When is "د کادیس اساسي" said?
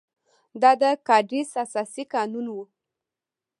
0.81-2.03